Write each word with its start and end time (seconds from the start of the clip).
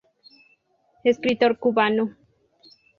Escritor 1.03 1.59
cubano. 1.59 2.17